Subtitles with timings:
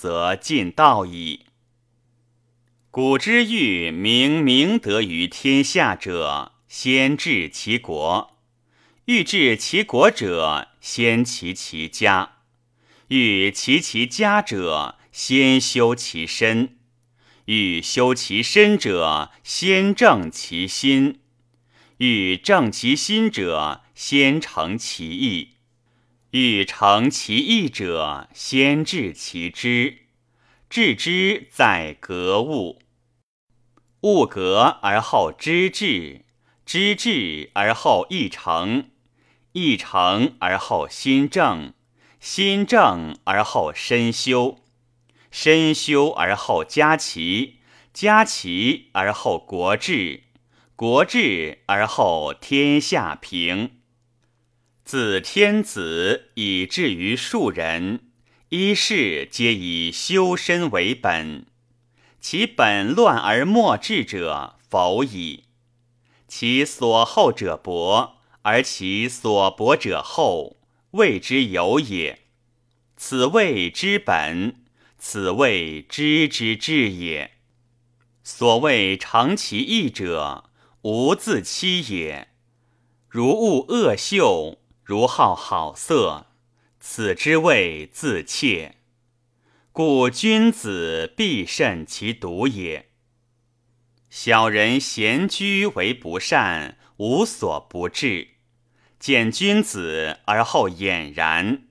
[0.00, 1.40] 则尽道矣。
[2.90, 8.30] 古之欲明明德于天下者，先治其国；
[9.04, 12.30] 欲治其国者，先齐其家；
[13.08, 16.68] 欲齐其家者，先修其身；
[17.44, 21.16] 欲修其身者，先正其心；
[21.98, 25.59] 欲正其心者，先诚其意。
[26.32, 29.98] 欲成其意者，先治其知。
[30.68, 32.80] 治之在格物。
[34.02, 36.24] 物格而后知至，
[36.64, 38.90] 知至而后意诚，
[39.52, 41.74] 意诚而后心正，
[42.20, 44.58] 心正而后身修，
[45.32, 47.56] 身修而后家齐，
[47.92, 50.22] 家齐而后国治，
[50.76, 53.79] 国治而后天下平。
[54.84, 58.00] 自天子以至于庶人，
[58.48, 61.46] 一事皆以修身为本。
[62.20, 65.44] 其本乱而末治者，否矣。
[66.26, 70.56] 其所厚者薄，而其所薄者厚，
[70.92, 72.20] 谓之有也。
[72.96, 74.56] 此谓之本，
[74.98, 77.32] 此谓知之至也。
[78.22, 80.50] 所谓长其意者，
[80.82, 82.28] 无自欺也。
[83.08, 84.59] 如恶恶秀。
[84.90, 86.26] 如好好色，
[86.80, 88.78] 此之谓自怯。
[89.70, 92.88] 故君子必慎其独也。
[94.10, 98.30] 小人闲居为不善，无所不至。
[98.98, 101.68] 见君子而后俨然，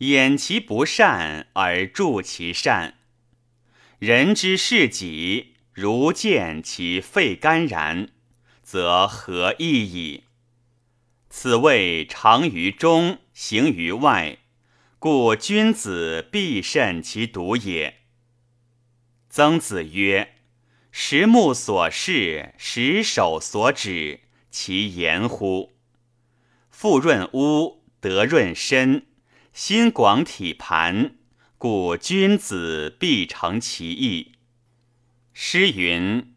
[0.00, 2.98] 掩其不善而助其善。
[3.98, 8.10] 人之事己，如见其肺肝然，
[8.62, 10.24] 则何益矣？
[11.30, 14.38] 此谓常于中，行于外，
[14.98, 17.98] 故君子必慎其独也。
[19.28, 20.36] 曾子曰
[20.90, 25.74] ：“十目所视，十手所指，其言乎？”
[26.70, 29.06] 富润屋，德润身，
[29.52, 31.16] 心广体盘，
[31.58, 34.32] 故君子必成其意。
[35.34, 36.34] 诗云：“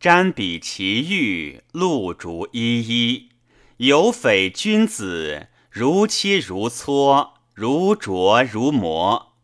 [0.00, 3.30] 瞻彼其玉，露竹依依。”
[3.78, 9.36] 有匪君子，如切如磋，如琢如磨。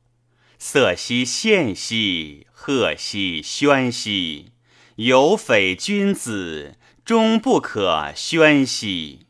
[0.58, 4.50] 色兮宪兮，赫兮宣兮。
[4.96, 9.26] 有匪君子，终不可宣兮。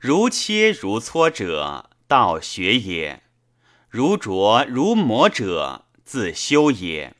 [0.00, 3.20] 如切如磋者，道学也；
[3.88, 7.14] 如琢如磨者，自修也。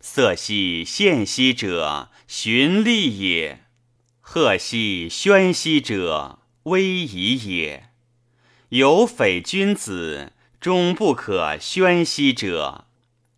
[0.00, 3.65] 色兮宪兮者，循吏也。
[4.28, 7.90] 赫兮宣兮者，威仪也；
[8.70, 12.86] 有匪君子，终不可宣兮者，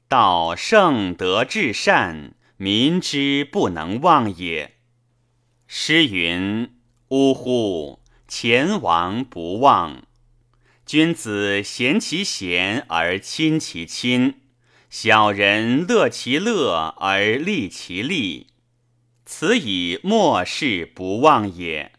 [0.08, 4.76] 道圣德至善，民之不能忘也。
[5.66, 6.72] 诗云
[7.08, 8.00] ：“呜呼！
[8.26, 10.04] 前王不忘。”
[10.86, 14.40] 君子贤其贤而亲其亲，
[14.88, 18.46] 小人乐其乐而利其利。
[19.30, 21.92] 此以末世不忘也。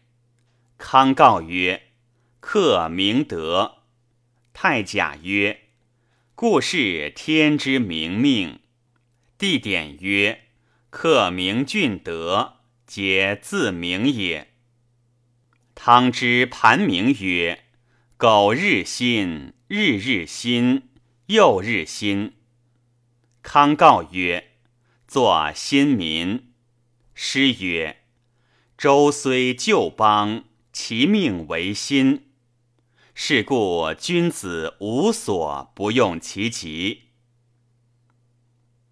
[0.76, 1.84] 康告曰
[2.40, 3.82] ：“克明德。”
[4.52, 5.60] 太甲曰
[6.34, 8.58] ：“故事天之明命。”
[9.38, 10.46] 地点曰
[10.90, 14.48] ：“克明俊德，皆自明也。”
[15.76, 17.62] 汤之盘明曰
[18.18, 20.88] ：“苟日新，日日新，
[21.26, 22.32] 又日新。”
[23.40, 24.50] 康告曰
[25.06, 26.46] ：“作新民。”
[27.22, 27.98] 诗曰
[28.78, 32.24] ：“周虽旧邦，其命维新。
[33.14, 37.02] 是故君子无所不用其极。”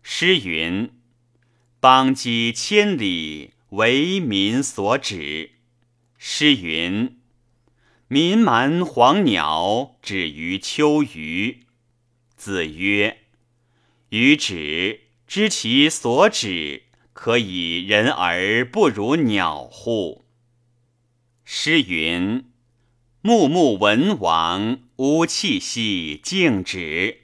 [0.05, 0.93] 诗云
[1.81, 5.53] ：“邦畿千里，为民所指。”
[6.19, 7.19] 诗云
[8.09, 11.65] ：“民蛮黄鸟，止于秋隅。”
[12.37, 13.21] 子曰
[14.11, 16.83] ：“予止，知其所止。”
[17.21, 20.25] 可以人而不如鸟乎？
[21.45, 22.45] 诗云
[23.23, 27.23] ：“穆穆文王，吾气息静止。”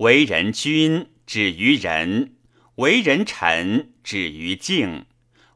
[0.00, 2.30] 为人君，止于仁；
[2.76, 5.04] 为人臣，止于敬；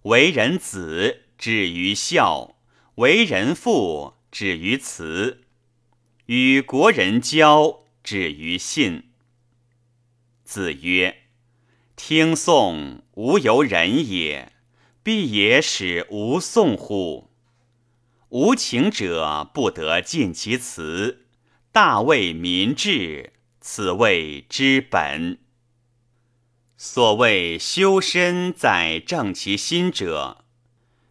[0.02, 2.56] 为人子，止于孝；
[2.96, 5.38] 为人父，止于慈；
[6.26, 9.04] 与国人交，止于信。
[10.44, 11.22] 子曰
[11.96, 14.52] ：“听讼，无由人也。
[15.02, 17.30] 必也使无讼乎？
[18.28, 21.26] 无情者不得尽其辞。
[21.72, 25.38] 大为民治，此谓之本。
[26.76, 30.44] 所谓修身在正其心者，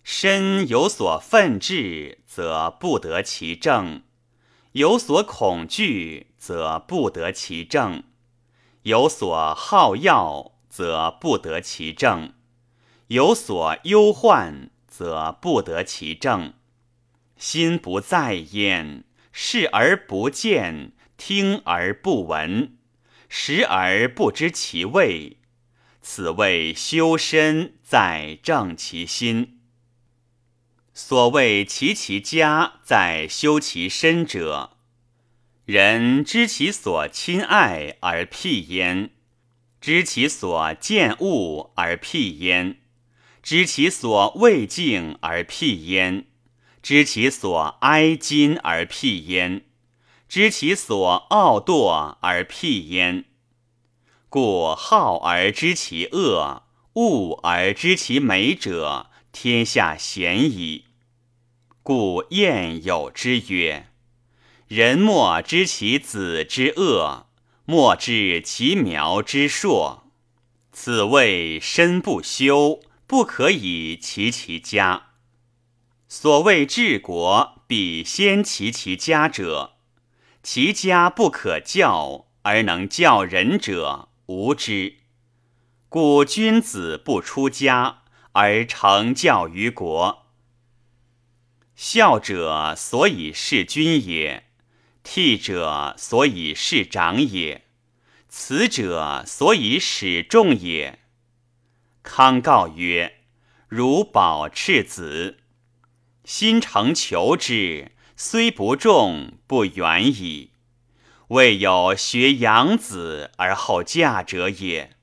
[0.03, 4.01] 身有所愤志，则不得其正；
[4.73, 8.03] 有所恐惧，则不得其正。”
[8.83, 12.33] 有所好要，则不得其正；
[13.07, 16.53] 有所忧患，则不得其正。
[17.37, 22.75] 心不在焉，视而不见，听而不闻，
[23.29, 25.37] 食而不知其味。
[26.01, 29.61] 此谓修身在正其心。
[30.93, 34.71] 所谓齐其家在修其身者。
[35.63, 39.11] 人知其所亲爱而辟焉，
[39.85, 42.77] 知其所见恶而辟焉，
[43.43, 46.25] 知其所畏敬而辟焉，
[46.81, 49.61] 知其所哀矜而辟焉，
[50.27, 53.25] 知其所傲惰而辟焉。
[54.27, 60.85] 故好而知其恶，恶而知其美者，天下鲜矣。
[61.83, 63.89] 故谚有之曰。
[64.67, 67.24] 人莫知其子之恶，
[67.65, 70.03] 莫知其苗之硕。
[70.71, 75.07] 此谓身不修，不可以齐其家。
[76.07, 79.77] 所谓治国，必先齐其家者。
[80.43, 84.97] 其家不可教，而能教人者，无之。
[85.89, 88.03] 故君子不出家，
[88.33, 90.27] 而成教于国。
[91.75, 94.44] 孝者，所以事君也。
[95.05, 97.63] 悌者所以事长也，
[98.27, 100.99] 慈者所以使众也。
[102.01, 103.19] 康告曰
[103.69, 105.37] ：“汝保赤子，
[106.23, 110.51] 心诚求之，虽不重，不远矣。
[111.29, 114.97] 未有学养子而后嫁者也。”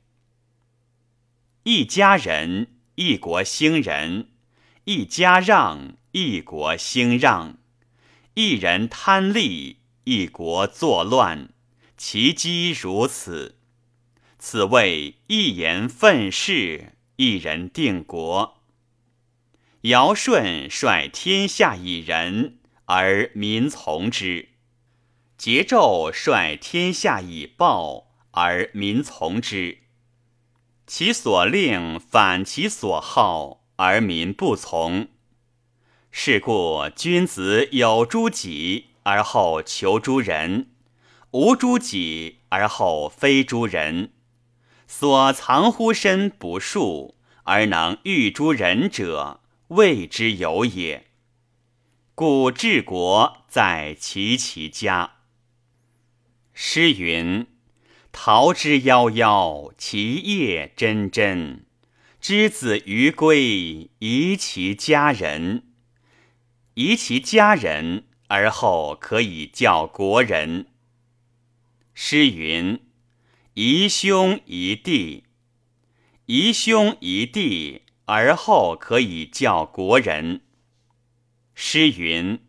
[1.62, 4.26] 一家人，一国兴仁；
[4.84, 7.54] 一家让，一国兴让；
[8.34, 9.78] 一人贪利。
[10.04, 11.50] 一国作乱，
[11.96, 13.56] 其机如此。
[14.38, 18.60] 此谓一言愤世，一人定国。
[19.82, 24.48] 尧舜率天下以仁，而民从之；
[25.38, 29.78] 桀纣率天下以暴，而民从之。
[30.86, 35.08] 其所令反其所好，而民不从。
[36.10, 38.91] 是故君子有诸己。
[39.04, 40.70] 而后求诸人，
[41.32, 44.12] 无诸己而后非诸人。
[44.86, 51.06] 所藏乎身不数，而能御诸人者，谓之有也。
[52.14, 55.12] 故治国在齐其家。
[56.52, 57.46] 诗云
[58.12, 61.60] ：“桃之夭夭，其叶蓁蓁。
[62.20, 65.64] 之子于归，宜其家人。
[66.74, 70.68] 宜其家人。”而后可以教国人。
[71.92, 72.80] 诗云
[73.52, 75.24] ：“宜兄宜弟，
[76.24, 80.40] 宜兄宜弟，而后可以教国人。”
[81.54, 82.40] 诗云：“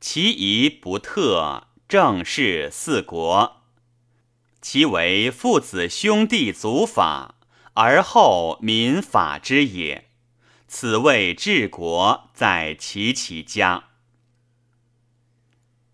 [0.00, 3.60] 其仪不特，正是四国。
[4.62, 7.34] 其为父子兄弟祖法，
[7.74, 10.08] 而后民法之也。
[10.66, 13.88] 此谓治国在齐其家。”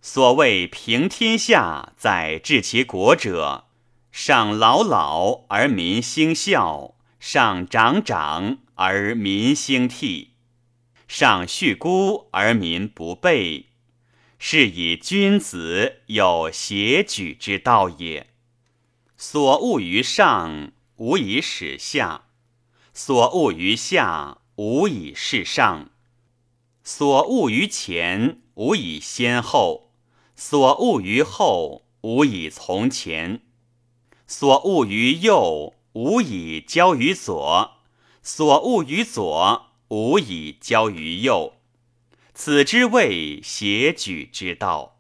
[0.09, 3.65] 所谓平天下，在治其国者，
[4.13, 10.35] 上老老而民兴孝，上长长而民兴替，
[11.09, 13.67] 上恤孤而民不备，
[14.39, 18.29] 是以君子有协举之道也。
[19.17, 22.27] 所恶于上，无以使下；
[22.95, 25.89] 所恶于下，无以事上；
[26.85, 29.86] 所恶于前，无以先后。
[30.37, 33.41] 所恶于后，无以从前；
[34.27, 37.79] 所恶于右，无以交于左；
[38.23, 41.55] 所恶于左，无以交于右。
[42.35, 44.99] 此之谓协举之道。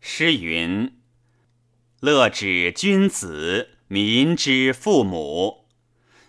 [0.00, 1.00] 诗云
[1.98, 5.64] ：“乐指君子，民之父母。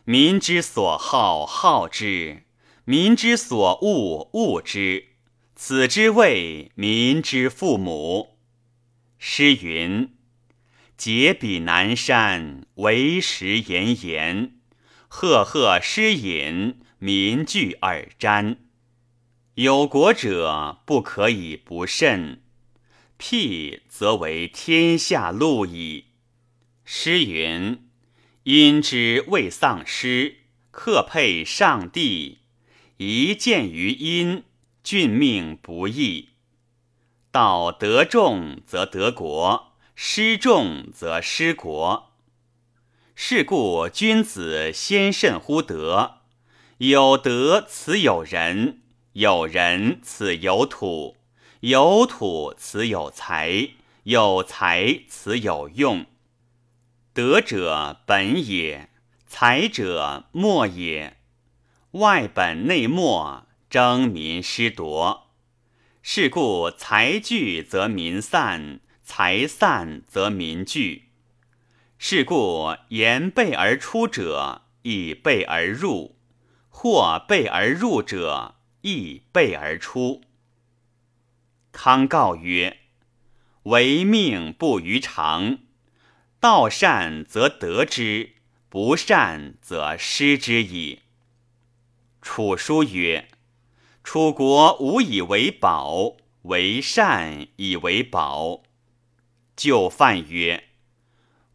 [0.06, 2.46] 民之所好，好之；
[2.84, 5.13] 民之所恶，恶之。
[5.66, 8.36] 子之谓民之父母。
[9.18, 10.14] 诗云
[10.98, 14.56] ：“解彼南山，为时炎炎。
[15.08, 18.58] 赫赫诗隐，民聚而瞻。
[19.54, 22.42] 有国者，不可以不慎。
[23.18, 26.08] 辟则为天下路矣。”
[26.84, 27.88] 诗云
[28.44, 30.40] ：“因之未丧失，
[30.72, 32.40] 克配上帝。
[32.98, 34.44] 一见于阴。”
[34.84, 36.32] 郡命不易，
[37.32, 42.12] 道德重则得国，失重则失国。
[43.16, 46.18] 是故君子先慎乎德。
[46.80, 48.80] 有德，此有人；
[49.14, 51.16] 有人，此有土；
[51.62, 56.06] 有土，此有财；有财，此有用。
[57.14, 58.90] 德者本也，
[59.26, 61.22] 财者末也。
[61.92, 63.43] 外本内末。
[63.74, 65.32] 争民失夺，
[66.04, 71.10] 是故财聚则民散，财散则民聚。
[71.98, 76.18] 是故言备而出者，亦备而入；
[76.70, 80.22] 或备而入者，亦备而出。
[81.72, 82.78] 康告曰
[83.64, 85.58] ：“唯命不于常，
[86.40, 88.34] 道善则得之，
[88.70, 91.00] 不善则失之矣。”
[92.22, 93.30] 楚书曰。
[94.04, 98.64] 楚国无以为宝，为善以为宝。
[99.56, 100.66] 就范曰：“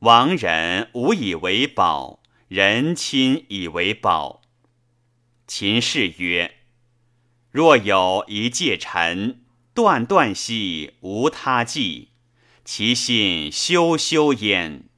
[0.01, 4.41] 亡人无以为宝，人亲以为宝。”
[5.47, 6.55] 秦氏曰
[7.53, 9.43] ：“若有一介臣，
[9.75, 12.09] 断断兮无他计，
[12.65, 14.89] 其心修修焉，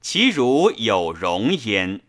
[0.00, 2.02] 其如有容焉。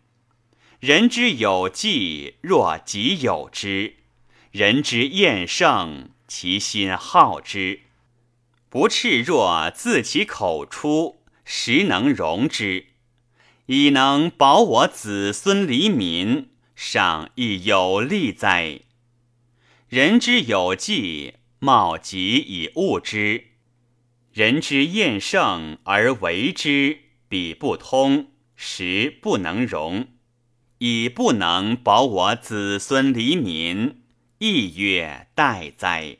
[0.78, 3.96] 人之有计，若己有之。”
[4.52, 7.78] 人之厌胜，其心好之；
[8.68, 12.88] 不赤若自其口出，实能容之，
[13.64, 18.80] 以能保我子孙黎民，尚亦有利哉？
[19.88, 23.44] 人之有计，貌极以物之；
[24.34, 30.08] 人之厌胜而为之，彼不通，实不能容，
[30.76, 34.01] 以不能保我子孙黎民。
[34.44, 36.16] 亦曰待哉！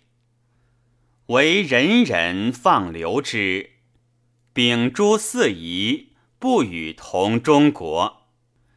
[1.27, 3.71] 唯人人放流之，
[4.53, 8.29] 秉诸四夷，不与同中国。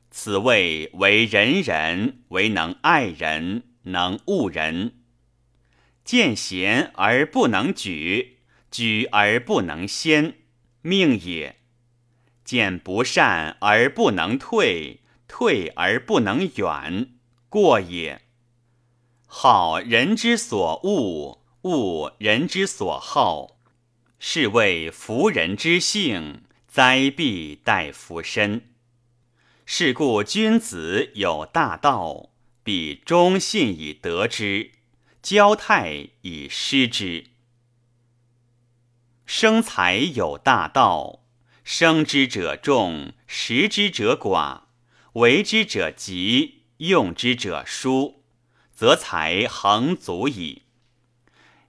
[0.09, 4.93] 此谓为人人，为能爱人，能恶人。
[6.03, 8.39] 见贤而不能举，
[8.71, 10.37] 举而不能先，
[10.81, 11.57] 命也；
[12.43, 17.09] 见不善而不能退，退而不能远，
[17.47, 18.24] 过也。
[19.37, 23.57] 好人之所恶，恶人之所好，
[24.17, 28.73] 是谓福人之性，灾必待福身。
[29.65, 32.29] 是故君子有大道，
[32.63, 34.71] 必忠信以得之，
[35.21, 37.25] 交泰以失之。
[39.25, 41.25] 生财有大道，
[41.65, 44.61] 生之者众，食之者寡，
[45.15, 48.21] 为之者急，用之者疏。
[48.75, 50.63] 则财恒足矣。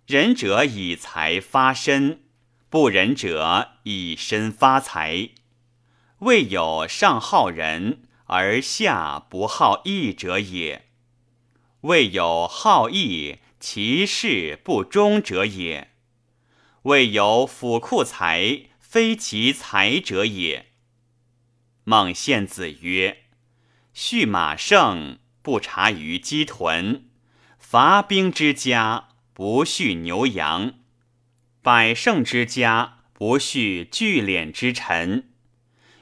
[0.07, 2.25] 仁者以财发身，
[2.69, 5.31] 不仁者以身发财。
[6.19, 10.89] 未有上好仁而下不好义者也。
[11.83, 15.93] 未有好义其事不忠者也。
[16.83, 20.73] 未有府库财非其财者也。
[21.85, 23.25] 孟献子曰
[23.95, 27.05] ：“畜马胜。”不察于鸡豚，
[27.57, 30.75] 伐兵之家不恤牛羊，
[31.63, 35.31] 百胜之家不恤聚敛之臣。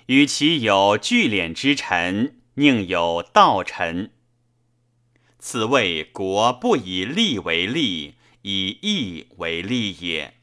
[0.07, 4.13] 与其有聚敛之臣，宁有道臣。
[5.39, 10.39] 此谓国不以利为利，以义为利也。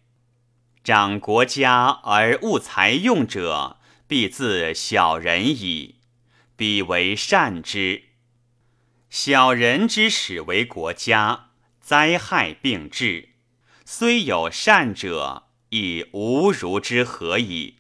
[0.84, 5.96] 长国家而务财用者，必自小人矣。
[6.56, 8.11] 彼为善之。
[9.12, 11.50] 小人之始为国家，
[11.82, 13.32] 灾害并至。
[13.84, 17.80] 虽有善者，亦无如之何矣。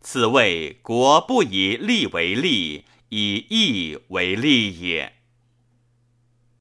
[0.00, 5.15] 此谓国不以利为利，以义为利也。